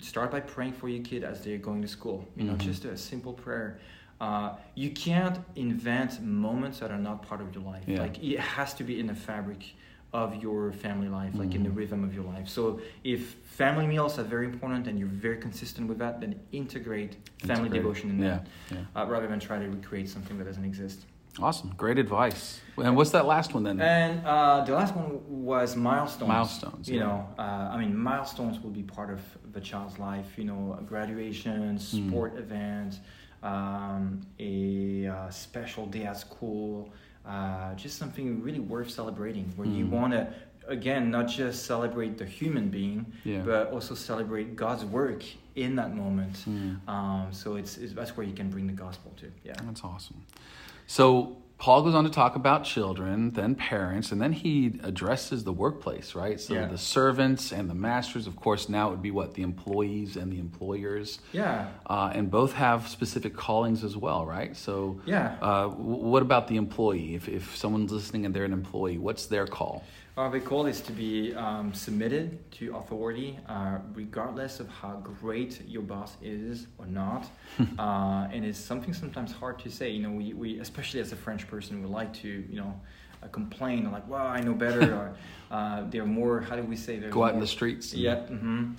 Start 0.00 0.30
by 0.30 0.40
praying 0.40 0.74
for 0.74 0.88
your 0.88 1.02
kid 1.02 1.24
as 1.24 1.42
they're 1.42 1.58
going 1.58 1.82
to 1.82 1.88
school. 1.88 2.28
You 2.36 2.44
know, 2.44 2.54
Mhm. 2.54 2.58
just 2.58 2.84
a 2.84 2.96
simple 2.96 3.32
prayer. 3.32 3.78
Uh, 4.20 4.56
you 4.74 4.90
can't 4.90 5.38
invent 5.56 6.22
moments 6.22 6.80
that 6.80 6.90
are 6.90 6.98
not 6.98 7.22
part 7.22 7.40
of 7.40 7.54
your 7.54 7.64
life. 7.64 7.84
Yeah. 7.86 8.00
Like 8.00 8.22
it 8.22 8.38
has 8.38 8.74
to 8.74 8.84
be 8.84 9.00
in 9.00 9.06
the 9.06 9.14
fabric 9.14 9.74
of 10.12 10.42
your 10.42 10.72
family 10.72 11.08
life, 11.08 11.34
like 11.36 11.54
in 11.54 11.62
the 11.62 11.68
Mhm. 11.70 11.76
rhythm 11.76 12.02
of 12.04 12.12
your 12.14 12.24
life. 12.24 12.48
So 12.48 12.80
if 13.04 13.34
family 13.60 13.86
meals 13.86 14.18
are 14.18 14.24
very 14.24 14.46
important 14.46 14.86
and 14.88 14.98
you're 14.98 15.06
very 15.08 15.36
consistent 15.36 15.88
with 15.88 15.98
that, 15.98 16.20
then 16.20 16.34
integrate 16.52 17.12
family 17.38 17.66
Integrate. 17.68 17.72
devotion 17.82 18.10
in 18.10 18.18
Yeah, 18.18 18.28
that, 18.28 18.46
yeah. 18.72 19.02
uh, 19.02 19.06
rather 19.06 19.28
than 19.28 19.38
try 19.38 19.58
to 19.58 19.68
recreate 19.68 20.08
something 20.08 20.36
that 20.38 20.44
doesn't 20.44 20.64
exist. 20.64 21.06
Awesome. 21.38 21.72
Great 21.76 21.96
advice. 21.98 22.60
And 22.76 22.96
what's 22.96 23.10
that 23.10 23.24
last 23.24 23.54
one 23.54 23.62
then? 23.62 23.80
And 23.80 24.26
uh, 24.26 24.64
the 24.64 24.72
last 24.74 24.96
one 24.96 25.20
was 25.28 25.76
milestones. 25.76 26.28
Milestones, 26.28 26.88
You 26.88 26.96
yeah. 26.98 27.04
know, 27.06 27.28
uh, 27.38 27.42
I 27.74 27.76
mean, 27.78 27.96
milestones 27.96 28.58
will 28.60 28.72
be 28.72 28.82
part 28.82 29.10
of 29.10 29.20
the 29.52 29.60
child's 29.60 29.96
life. 30.00 30.36
You 30.36 30.44
know, 30.44 30.76
graduation, 30.88 31.76
Mm. 31.76 32.08
sport 32.08 32.36
events, 32.36 32.98
um, 33.44 34.20
a 34.40 35.06
uh, 35.06 35.30
special 35.30 35.86
day 35.86 36.04
at 36.04 36.16
school, 36.16 36.92
uh, 37.26 37.74
just 37.74 37.98
something 37.98 38.42
really 38.42 38.60
worth 38.60 38.90
celebrating 38.90 39.52
where 39.56 39.68
you 39.68 39.84
Mm. 39.86 39.90
want 39.90 40.12
to 40.12 40.32
again 40.68 41.10
not 41.10 41.26
just 41.26 41.64
celebrate 41.66 42.16
the 42.16 42.24
human 42.24 42.68
being, 42.68 43.04
Yeah. 43.24 43.42
but 43.42 43.72
also 43.72 43.94
celebrate 43.94 44.54
God's 44.54 44.84
work 44.84 45.24
in 45.56 45.74
that 45.76 45.94
moment. 45.96 46.44
Mm. 46.48 46.86
Um, 46.88 47.32
so 47.32 47.56
it's, 47.56 47.76
it's 47.76 47.92
that's 47.92 48.16
where 48.16 48.24
you 48.26 48.32
can 48.34 48.50
bring 48.50 48.66
the 48.68 48.72
gospel 48.72 49.12
to. 49.16 49.32
Yeah. 49.44 49.54
That's 49.64 49.82
awesome. 49.82 50.24
So 50.86 51.39
Paul 51.60 51.82
goes 51.82 51.94
on 51.94 52.04
to 52.04 52.10
talk 52.10 52.36
about 52.36 52.64
children, 52.64 53.32
then 53.32 53.54
parents, 53.54 54.12
and 54.12 54.20
then 54.20 54.32
he 54.32 54.80
addresses 54.82 55.44
the 55.44 55.52
workplace, 55.52 56.14
right? 56.14 56.40
So 56.40 56.54
Yeah. 56.54 56.64
the 56.68 56.78
servants 56.78 57.52
and 57.52 57.68
the 57.68 57.74
masters, 57.74 58.26
of 58.26 58.34
course, 58.34 58.70
now 58.70 58.88
it 58.88 58.92
would 58.92 59.02
be 59.02 59.10
what 59.10 59.34
the 59.34 59.42
employees 59.42 60.16
and 60.16 60.32
the 60.32 60.38
employers, 60.38 61.18
Yeah. 61.34 61.66
uh, 61.86 62.12
and 62.14 62.30
both 62.30 62.54
have 62.54 62.88
specific 62.88 63.36
callings 63.36 63.84
as 63.84 63.94
well, 63.94 64.24
right? 64.24 64.56
So 64.56 65.00
Yeah. 65.04 65.36
uh, 65.42 65.68
w- 65.68 66.02
what 66.06 66.22
about 66.22 66.48
the 66.48 66.56
employee? 66.56 67.14
If 67.14 67.28
if 67.28 67.54
someone's 67.54 67.92
listening 67.92 68.24
and 68.24 68.34
they're 68.34 68.46
an 68.46 68.54
employee, 68.54 68.96
what's 68.96 69.26
their 69.26 69.46
call? 69.46 69.84
Our 70.20 70.28
big 70.28 70.44
call 70.44 70.66
is 70.66 70.82
to 70.82 70.92
be 70.92 71.34
um, 71.34 71.72
submitted 71.72 72.38
to 72.52 72.76
authority, 72.76 73.38
uh, 73.48 73.78
regardless 73.94 74.60
of 74.60 74.68
how 74.68 74.96
great 75.22 75.62
your 75.66 75.80
boss 75.80 76.18
is 76.20 76.66
or 76.76 76.84
not. 76.84 77.24
uh, 77.78 78.28
and 78.30 78.44
it's 78.44 78.58
something 78.58 78.92
sometimes 78.92 79.32
hard 79.32 79.58
to 79.60 79.70
say. 79.70 79.88
You 79.88 80.02
know, 80.02 80.10
we, 80.10 80.34
we 80.34 80.58
especially 80.60 81.00
as 81.00 81.12
a 81.12 81.16
French 81.16 81.48
person, 81.48 81.80
we 81.82 81.88
like 81.88 82.12
to, 82.16 82.28
you 82.28 82.56
know, 82.56 82.78
uh, 83.22 83.28
complain 83.28 83.90
like, 83.90 84.06
"Well, 84.10 84.26
I 84.26 84.40
know 84.40 84.52
better," 84.52 84.92
or 84.94 85.14
uh, 85.50 85.84
they're 85.88 86.04
more. 86.04 86.42
How 86.42 86.54
do 86.54 86.64
we 86.64 86.76
say? 86.76 86.98
They're 86.98 87.08
Go 87.08 87.24
out 87.24 87.32
in 87.32 87.40
the 87.40 87.46
streets. 87.46 87.94
Yeah. 87.94 88.16
hmm 88.26 88.72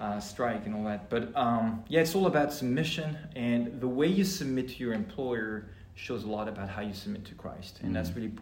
Uh, 0.00 0.18
strike 0.20 0.64
and 0.66 0.74
all 0.74 0.84
that. 0.84 1.10
But 1.10 1.24
um, 1.36 1.84
yeah, 1.88 2.00
it's 2.00 2.14
all 2.14 2.26
about 2.26 2.54
submission, 2.54 3.18
and 3.36 3.82
the 3.82 3.88
way 3.88 4.06
you 4.06 4.24
submit 4.24 4.68
to 4.70 4.76
your 4.76 4.94
employer 4.94 5.66
shows 5.94 6.24
a 6.24 6.30
lot 6.38 6.48
about 6.48 6.70
how 6.70 6.80
you 6.80 6.94
submit 6.94 7.26
to 7.26 7.34
Christ, 7.34 7.80
and 7.82 7.94
that's 7.94 8.10
Mhm. 8.10 8.16
really 8.16 8.34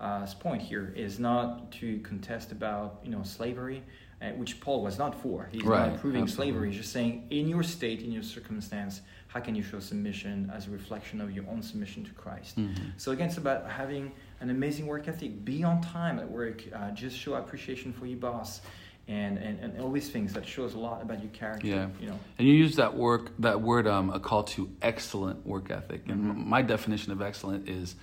Paul's 0.00 0.34
point 0.34 0.62
here 0.62 0.92
is 0.96 1.18
not 1.18 1.70
to 1.72 1.98
contest 2.00 2.52
about 2.52 3.00
you 3.04 3.10
know 3.10 3.22
slavery, 3.22 3.82
uh, 4.22 4.30
which 4.30 4.60
Paul 4.60 4.82
was 4.82 4.98
not 4.98 5.20
for. 5.20 5.48
He's 5.52 5.62
Right, 5.64 5.90
not 5.92 6.00
proving 6.00 6.26
slavery. 6.26 6.68
He's 6.68 6.78
just 6.78 6.92
saying 6.92 7.26
in 7.30 7.48
your 7.48 7.62
state, 7.62 8.02
in 8.02 8.10
your 8.12 8.22
circumstance, 8.22 9.02
how 9.28 9.40
can 9.40 9.54
you 9.54 9.62
show 9.62 9.78
submission 9.78 10.50
as 10.54 10.66
a 10.66 10.70
reflection 10.70 11.20
of 11.20 11.32
your 11.32 11.44
own 11.48 11.62
submission 11.62 12.04
to 12.04 12.12
Christ? 12.12 12.58
Mhm. 12.58 12.74
So 12.96 13.12
again, 13.12 13.28
it's 13.28 13.38
about 13.38 13.70
having 13.70 14.12
an 14.40 14.50
amazing 14.50 14.86
work 14.86 15.06
ethic. 15.06 15.44
Be 15.44 15.62
on 15.64 15.80
time 15.82 16.18
at 16.18 16.30
work. 16.30 16.64
Uh, 16.74 16.90
just 16.92 17.16
show 17.16 17.34
appreciation 17.34 17.92
for 17.92 18.06
your 18.06 18.18
boss, 18.18 18.62
and, 19.06 19.36
and 19.38 19.58
and 19.60 19.80
all 19.80 19.90
these 19.92 20.08
things 20.08 20.32
that 20.32 20.46
shows 20.46 20.74
a 20.74 20.78
lot 20.78 21.02
about 21.02 21.20
your 21.22 21.32
character. 21.32 21.66
Yeah. 21.66 21.88
You 22.00 22.08
know. 22.08 22.18
And 22.38 22.48
you 22.48 22.54
use 22.54 22.76
that 22.76 22.94
work 22.96 23.32
that 23.40 23.60
word 23.60 23.86
um, 23.86 24.08
a 24.10 24.18
call 24.20 24.44
to 24.44 24.70
excellent 24.80 25.44
work 25.46 25.70
ethic. 25.70 26.08
And 26.08 26.24
Mhm. 26.24 26.46
my 26.46 26.62
definition 26.62 27.12
of 27.12 27.20
excellent 27.20 27.68
is 27.68 27.96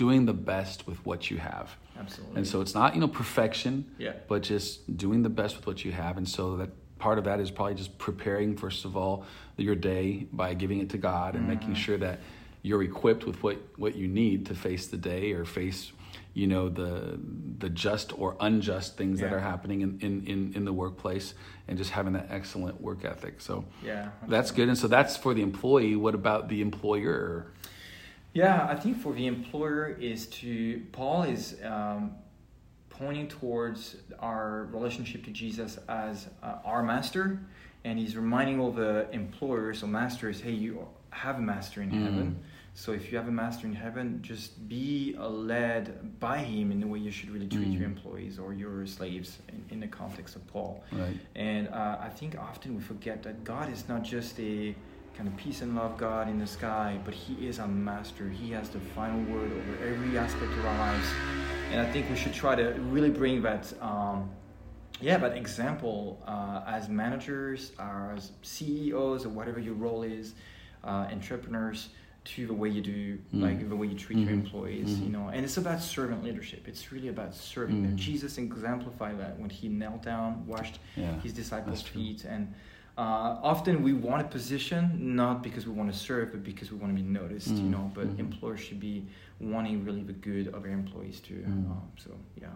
doing 0.00 0.24
the 0.24 0.32
best 0.54 0.86
with 0.86 0.98
what 1.04 1.30
you 1.30 1.36
have. 1.36 1.76
Absolutely. 1.98 2.36
And 2.38 2.46
so 2.46 2.62
it's 2.62 2.74
not, 2.74 2.94
you 2.94 3.00
know, 3.02 3.08
perfection, 3.22 3.84
Yeah. 3.98 4.14
but 4.28 4.42
just 4.42 4.96
doing 4.96 5.22
the 5.22 5.28
best 5.28 5.56
with 5.56 5.66
what 5.66 5.84
you 5.84 5.92
have. 5.92 6.16
And 6.16 6.26
so 6.26 6.56
that 6.56 6.70
part 6.98 7.18
of 7.18 7.24
that 7.24 7.38
is 7.38 7.50
probably 7.50 7.74
just 7.74 7.98
preparing 7.98 8.56
first 8.56 8.86
of 8.86 8.96
all 8.96 9.24
your 9.58 9.74
day 9.74 10.26
by 10.32 10.54
giving 10.54 10.80
it 10.80 10.88
to 10.94 10.98
God 10.98 11.34
and 11.36 11.46
making 11.46 11.72
Mhm. 11.72 11.76
sure 11.84 11.98
that 11.98 12.18
you're 12.62 12.82
equipped 12.82 13.24
with 13.26 13.42
what 13.42 13.56
what 13.76 13.94
you 13.94 14.08
need 14.08 14.46
to 14.46 14.54
face 14.54 14.86
the 14.94 14.96
day 14.96 15.32
or 15.32 15.44
face 15.44 15.92
you 16.40 16.46
know 16.46 16.68
the 16.70 17.18
the 17.58 17.68
just 17.86 18.08
or 18.20 18.36
unjust 18.48 18.96
things 18.96 19.20
that 19.20 19.32
are 19.32 19.40
happening 19.52 19.78
in, 19.82 19.90
in, 20.06 20.14
in, 20.32 20.52
in 20.56 20.64
the 20.64 20.72
workplace 20.72 21.34
and 21.68 21.76
just 21.76 21.90
having 21.90 22.14
that 22.14 22.26
excellent 22.30 22.80
work 22.80 23.04
ethic. 23.04 23.34
So 23.40 23.64
Yeah. 23.84 24.08
that's 24.28 24.50
good. 24.50 24.68
And 24.68 24.78
so 24.78 24.88
that's 24.88 25.14
for 25.22 25.34
the 25.34 25.42
employee. 25.42 25.94
What 25.96 26.14
about 26.14 26.48
the 26.48 26.60
employer? 26.62 27.46
Yeah, 28.32 28.66
I 28.70 28.76
think 28.76 29.00
for 29.00 29.12
the 29.12 29.26
employer 29.26 29.88
is 30.00 30.26
to 30.28 30.82
Paul 30.92 31.24
is 31.24 31.56
um, 31.64 32.12
pointing 32.88 33.26
towards 33.28 33.96
our 34.20 34.68
relationship 34.72 35.24
to 35.24 35.30
Jesus 35.30 35.78
as 35.88 36.28
uh, 36.42 36.58
our 36.64 36.82
master, 36.82 37.40
and 37.84 37.98
he's 37.98 38.16
reminding 38.16 38.60
all 38.60 38.70
the 38.70 39.08
employers 39.12 39.82
or 39.82 39.88
masters, 39.88 40.40
hey, 40.40 40.52
you 40.52 40.86
have 41.10 41.38
a 41.38 41.42
master 41.42 41.82
in 41.82 41.90
Mm. 41.90 42.04
heaven. 42.04 42.42
So 42.74 42.92
if 42.92 43.10
you 43.10 43.18
have 43.18 43.26
a 43.26 43.32
master 43.32 43.66
in 43.66 43.74
heaven, 43.74 44.20
just 44.22 44.68
be 44.68 45.16
led 45.18 46.20
by 46.20 46.38
him 46.38 46.70
in 46.70 46.78
the 46.78 46.86
way 46.86 47.00
you 47.00 47.10
should 47.10 47.30
really 47.30 47.48
treat 47.48 47.66
Mm. 47.68 47.74
your 47.80 47.84
employees 47.84 48.38
or 48.38 48.54
your 48.54 48.86
slaves 48.86 49.38
in, 49.48 49.64
in 49.70 49.80
the 49.80 49.88
context 49.88 50.36
of 50.36 50.46
Paul. 50.46 50.84
Right. 50.92 51.18
And 51.34 51.66
uh, 51.68 51.98
I 52.00 52.08
think 52.10 52.38
often 52.38 52.76
we 52.76 52.80
forget 52.80 53.24
that 53.24 53.42
God 53.42 53.72
is 53.72 53.88
not 53.88 54.04
just 54.04 54.38
a 54.38 54.76
kind 55.20 55.28
of 55.30 55.36
peace 55.36 55.60
and 55.60 55.76
love 55.76 55.98
God 55.98 56.30
in 56.30 56.38
the 56.38 56.46
sky, 56.46 56.98
but 57.04 57.12
He 57.12 57.46
is 57.46 57.58
our 57.58 57.68
master. 57.68 58.30
He 58.30 58.52
has 58.52 58.70
the 58.70 58.80
final 58.80 59.20
word 59.30 59.52
over 59.52 59.84
every 59.86 60.16
aspect 60.16 60.50
of 60.50 60.64
our 60.64 60.78
lives. 60.78 61.06
And 61.70 61.78
I 61.78 61.92
think 61.92 62.08
we 62.08 62.16
should 62.16 62.32
try 62.32 62.54
to 62.54 62.70
really 62.88 63.10
bring 63.10 63.42
that, 63.42 63.70
um, 63.82 64.30
yeah, 64.98 65.18
that 65.18 65.36
example 65.36 66.22
uh, 66.26 66.62
as 66.66 66.88
managers, 66.88 67.72
as 67.78 68.32
CEOs, 68.40 69.26
or 69.26 69.28
whatever 69.28 69.60
your 69.60 69.74
role 69.74 70.04
is, 70.04 70.32
uh, 70.84 71.06
entrepreneurs, 71.12 71.90
to 72.24 72.46
the 72.46 72.54
way 72.54 72.70
you 72.70 72.80
do, 72.80 73.18
Mm. 73.34 73.42
like 73.42 73.68
the 73.68 73.76
way 73.76 73.88
you 73.88 73.98
treat 73.98 74.20
your 74.20 74.30
Mhm. 74.30 74.44
employees, 74.44 74.88
Mhm. 74.96 75.02
you 75.04 75.08
know. 75.10 75.28
And 75.28 75.44
it's 75.44 75.58
about 75.58 75.82
servant 75.82 76.24
leadership. 76.24 76.66
It's 76.66 76.92
really 76.92 77.08
about 77.08 77.34
serving 77.34 77.82
them. 77.82 77.92
Mm. 77.92 77.96
Jesus 77.96 78.38
exemplified 78.38 79.18
that 79.20 79.38
when 79.38 79.50
he 79.50 79.68
knelt 79.68 80.02
down, 80.02 80.46
washed 80.46 80.78
Yeah. 80.96 81.20
his 81.20 81.34
disciples' 81.34 81.82
feet. 81.82 82.24
And 82.24 82.54
uh, 82.98 83.38
often 83.42 83.82
we 83.82 83.92
want 83.92 84.20
a 84.22 84.28
position 84.28 85.14
not 85.16 85.42
because 85.42 85.66
we 85.66 85.72
want 85.72 85.92
to 85.92 85.98
serve, 85.98 86.32
but 86.32 86.42
because 86.44 86.70
we 86.72 86.78
want 86.78 86.94
to 86.96 87.02
be 87.02 87.08
noticed, 87.08 87.48
you 87.48 87.62
Mm, 87.62 87.70
know. 87.70 87.90
But 87.94 88.08
mhm. 88.08 88.18
employers 88.18 88.60
should 88.60 88.80
be 88.80 89.06
wanting 89.40 89.84
really 89.84 90.02
the 90.02 90.12
good 90.12 90.48
of 90.48 90.62
their 90.64 90.72
employees 90.72 91.20
too. 91.20 91.42
Mm. 91.46 91.70
Um, 91.70 91.82
so 91.96 92.10
yeah, 92.40 92.48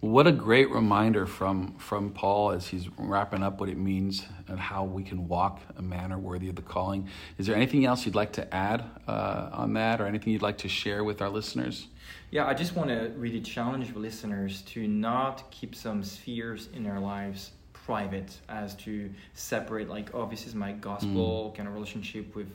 What 0.00 0.26
a 0.26 0.32
great 0.32 0.70
reminder 0.70 1.26
from 1.26 1.74
from 1.78 2.10
Paul 2.12 2.52
as 2.52 2.66
he's 2.68 2.88
wrapping 2.96 3.42
up 3.42 3.60
what 3.60 3.68
it 3.68 3.76
means 3.76 4.24
and 4.48 4.58
how 4.58 4.84
we 4.84 5.02
can 5.02 5.28
walk 5.28 5.60
a 5.76 5.82
manner 5.82 6.18
worthy 6.18 6.48
of 6.48 6.56
the 6.56 6.62
calling. 6.62 7.06
Is 7.36 7.46
there 7.46 7.54
anything 7.56 7.84
else 7.84 8.06
you'd 8.06 8.14
like 8.14 8.32
to 8.32 8.54
add 8.54 8.82
uh, 9.06 9.50
on 9.52 9.74
that, 9.74 10.00
or 10.00 10.06
anything 10.06 10.32
you'd 10.32 10.40
like 10.50 10.58
to 10.58 10.68
share 10.68 11.04
with 11.04 11.20
our 11.20 11.28
listeners? 11.28 11.88
yeah. 12.30 12.46
I 12.46 12.54
just 12.54 12.74
want 12.76 12.88
to 12.88 13.12
really 13.18 13.40
challenge 13.42 13.94
listeners 13.94 14.62
to 14.72 14.86
not 14.88 15.50
keep 15.50 15.74
some 15.74 16.02
spheres 16.02 16.68
in 16.72 16.82
their 16.84 17.00
lives 17.00 17.50
private, 17.84 18.38
as 18.48 18.74
to 18.76 19.10
separate 19.34 19.88
like, 19.88 20.14
oh, 20.14 20.26
this 20.26 20.46
is 20.46 20.54
my 20.54 20.72
gospel 20.72 21.52
kind 21.56 21.68
of 21.68 21.74
relationship 21.74 22.34
with 22.36 22.48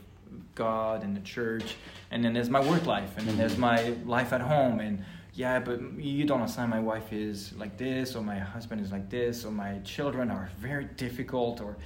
God 0.54 1.02
and 1.04 1.16
the 1.16 1.20
church, 1.20 1.76
and 2.10 2.24
then 2.24 2.32
there's 2.32 2.50
my 2.50 2.60
work 2.60 2.86
life, 2.86 3.16
and 3.16 3.26
then 3.28 3.36
there's 3.36 3.56
my 3.58 3.94
life 4.04 4.32
at 4.32 4.40
home, 4.40 4.80
and 4.80 5.04
yeah, 5.34 5.58
but 5.58 5.80
you 5.98 6.24
don't 6.24 6.40
understand. 6.40 6.70
My 6.70 6.80
wife 6.80 7.12
is 7.12 7.52
like 7.56 7.76
this, 7.76 8.14
or 8.16 8.22
my 8.22 8.38
husband 8.38 8.80
is 8.80 8.90
like 8.92 9.08
this, 9.10 9.44
or 9.44 9.50
my 9.52 9.78
children 9.84 10.30
are 10.30 10.50
very 10.58 10.86
difficult, 10.96 11.60
or 11.60 11.76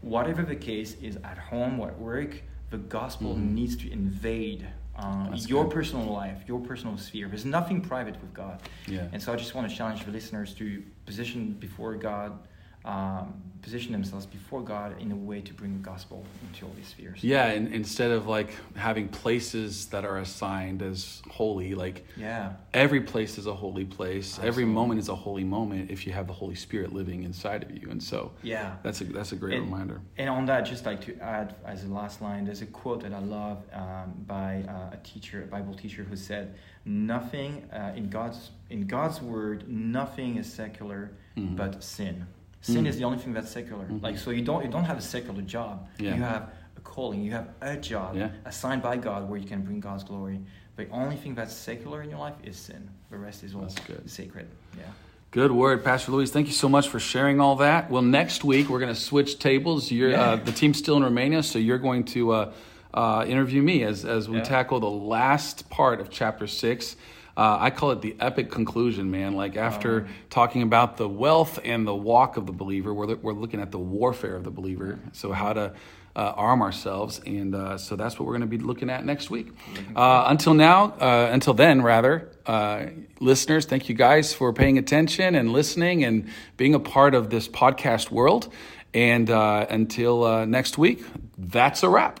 whatever 0.00 0.42
the 0.42 0.56
case 0.56 0.94
is 1.02 1.16
at 1.24 1.36
home 1.38 1.80
or 1.80 1.88
at 1.88 1.98
work. 1.98 2.42
The 2.70 2.78
gospel 2.78 3.34
Mhm. 3.34 3.52
needs 3.52 3.76
to 3.76 3.90
invade 3.90 4.66
uh, 4.96 5.30
your 5.46 5.64
good. 5.64 5.72
personal 5.72 6.06
life, 6.12 6.38
your 6.46 6.60
personal 6.60 6.96
sphere. 6.98 7.26
There's 7.26 7.46
nothing 7.46 7.80
private 7.80 8.20
with 8.20 8.34
God. 8.34 8.60
Yeah. 8.86 9.08
And 9.12 9.22
so 9.22 9.32
I 9.32 9.36
just 9.36 9.54
want 9.54 9.68
to 9.70 9.74
challenge 9.74 10.04
the 10.04 10.10
listeners 10.10 10.52
to 10.54 10.82
position 11.06 11.54
before 11.54 11.94
God, 11.94 12.38
um, 12.84 13.34
position 13.62 13.92
themselves 13.92 14.24
before 14.24 14.62
God 14.62 14.98
in 15.02 15.12
a 15.12 15.16
way 15.16 15.42
to 15.42 15.52
bring 15.52 15.74
the 15.74 15.78
gospel 15.80 16.24
into 16.46 16.64
all 16.64 16.72
these 16.76 16.88
spheres. 16.88 17.22
Yeah, 17.22 17.48
and 17.48 17.68
instead 17.74 18.10
of 18.10 18.26
like 18.26 18.54
having 18.74 19.08
places 19.08 19.86
that 19.88 20.06
are 20.06 20.16
assigned 20.16 20.80
as 20.82 21.20
holy, 21.28 21.74
like 21.74 22.06
Yeah. 22.16 22.54
every 22.72 23.02
place 23.02 23.36
is 23.36 23.46
a 23.46 23.54
holy 23.54 23.84
place. 23.84 24.38
Every 24.42 24.64
moment 24.64 24.98
is 25.00 25.10
a 25.10 25.14
holy 25.14 25.44
moment 25.44 25.90
if 25.90 26.06
you 26.06 26.14
have 26.14 26.26
the 26.26 26.32
Holy 26.32 26.54
Spirit 26.54 26.94
living 26.94 27.22
inside 27.24 27.62
of 27.62 27.70
you. 27.70 27.90
And 27.90 28.02
so 28.02 28.32
Yeah. 28.42 28.76
that's 28.82 29.02
a 29.02 29.04
that's 29.04 29.32
a 29.32 29.36
great 29.36 29.58
And- 29.58 29.64
reminder. 29.70 30.00
And 30.16 30.30
on 30.30 30.46
that, 30.46 30.62
just 30.62 30.86
like 30.86 31.02
to 31.02 31.18
add 31.20 31.56
as 31.66 31.84
a 31.84 31.88
last 31.88 32.22
line, 32.22 32.46
there's 32.46 32.62
a 32.62 32.66
quote 32.66 33.02
that 33.02 33.12
I 33.12 33.18
love 33.18 33.58
um, 33.74 34.14
by 34.26 34.62
uh, 34.66 34.94
a 34.94 34.98
teacher, 35.02 35.42
a 35.42 35.46
Bible 35.46 35.74
teacher, 35.74 36.02
who 36.02 36.16
said, 36.16 36.54
"Nothing 36.86 37.68
uh, 37.72 37.92
in 37.94 38.08
God's 38.08 38.50
in 38.70 38.86
God's 38.86 39.20
word, 39.20 39.68
nothing 39.68 40.36
is 40.36 40.50
secular 40.50 41.10
Mhm. 41.36 41.56
but 41.56 41.82
sin. 41.84 42.26
Sin 42.62 42.84
Mhm. 42.84 42.88
is 42.88 42.98
the 42.98 43.04
only 43.04 43.18
thing 43.18 43.32
that's 43.32 43.50
secular. 43.50 43.84
Mhm. 43.86 44.02
Like 44.02 44.18
so, 44.18 44.30
you 44.30 44.42
don't 44.42 44.64
you 44.64 44.70
don't 44.70 44.84
have 44.84 44.98
a 44.98 45.02
secular 45.02 45.42
job. 45.42 45.88
Yeah. 45.98 46.14
You 46.14 46.22
have 46.22 46.50
a 46.76 46.80
calling. 46.80 47.22
You 47.22 47.32
have 47.32 47.48
a 47.62 47.76
job 47.76 48.16
Yeah. 48.16 48.28
assigned 48.44 48.82
by 48.82 48.96
God 48.96 49.28
where 49.28 49.38
you 49.38 49.46
can 49.48 49.62
bring 49.62 49.80
God's 49.80 50.04
glory. 50.04 50.40
The 50.76 50.88
only 50.90 51.16
thing 51.16 51.34
that's 51.34 51.54
secular 51.54 52.02
in 52.02 52.10
your 52.10 52.18
life 52.18 52.34
is 52.44 52.56
sin. 52.56 52.88
The 53.10 53.18
rest 53.18 53.42
is 53.44 53.54
all 53.54 53.68
sacred. 54.06 54.48
Yeah. 54.76 54.84
Good 55.30 55.52
word, 55.52 55.84
Pastor 55.84 56.12
Loïs. 56.12 56.30
Thank 56.30 56.48
you 56.48 56.52
so 56.52 56.68
much 56.68 56.88
for 56.88 56.98
sharing 56.98 57.38
all 57.40 57.56
that. 57.56 57.90
Well, 57.90 58.02
next 58.02 58.44
week 58.44 58.68
we're 58.68 58.80
going 58.80 58.92
to 58.94 59.00
switch 59.00 59.38
tables. 59.38 59.90
You're, 59.90 60.10
Yeah. 60.10 60.22
uh, 60.32 60.36
the 60.36 60.52
team's 60.52 60.78
still 60.78 60.96
in 60.96 61.04
Romania, 61.04 61.42
so 61.42 61.58
you're 61.58 61.78
going 61.78 62.04
to 62.06 62.32
uh, 62.32 62.52
uh, 62.92 63.24
interview 63.28 63.62
me 63.62 63.84
as, 63.84 64.04
as 64.04 64.28
we 64.28 64.38
Yeah. 64.38 64.42
tackle 64.42 64.80
the 64.80 64.90
last 64.90 65.70
part 65.70 66.00
of 66.00 66.10
chapter 66.10 66.46
six. 66.48 66.96
Uh, 67.40 67.56
I 67.58 67.70
call 67.70 67.92
it 67.92 68.02
the 68.02 68.14
epic 68.20 68.50
conclusion, 68.50 69.10
man. 69.10 69.32
Like 69.32 69.56
after 69.56 70.06
talking 70.28 70.60
about 70.60 70.98
the 70.98 71.08
wealth 71.08 71.58
and 71.64 71.86
the 71.86 71.94
walk 71.94 72.36
of 72.36 72.44
the 72.44 72.52
believer, 72.52 72.92
we're, 72.92 73.14
we're 73.16 73.32
looking 73.32 73.62
at 73.62 73.70
the 73.70 73.78
warfare 73.78 74.36
of 74.36 74.44
the 74.44 74.50
believer. 74.50 74.98
So, 75.12 75.32
how 75.32 75.54
to 75.54 75.72
uh, 76.14 76.34
arm 76.36 76.60
ourselves. 76.60 77.18
And 77.24 77.54
uh, 77.54 77.78
so 77.78 77.96
that's 77.96 78.18
what 78.18 78.26
we're 78.26 78.36
going 78.36 78.42
to 78.42 78.46
be 78.46 78.58
looking 78.58 78.90
at 78.90 79.06
next 79.06 79.30
week. 79.30 79.48
Uh, 79.96 80.24
until 80.26 80.52
now, 80.52 80.92
uh, 81.00 81.30
until 81.32 81.54
then, 81.54 81.80
rather, 81.80 82.28
uh, 82.44 82.86
listeners, 83.20 83.64
thank 83.64 83.88
you 83.88 83.94
guys 83.94 84.34
for 84.34 84.52
paying 84.52 84.76
attention 84.76 85.34
and 85.34 85.50
listening 85.50 86.04
and 86.04 86.28
being 86.58 86.74
a 86.74 86.80
part 86.80 87.14
of 87.14 87.30
this 87.30 87.48
podcast 87.48 88.10
world. 88.10 88.52
And 88.92 89.30
uh, 89.30 89.64
until 89.70 90.44
next 90.44 90.76
week, 90.76 91.02
that's 91.38 91.82
a 91.82 91.88
wrap. 91.88 92.20